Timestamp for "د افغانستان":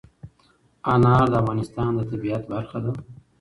1.31-1.91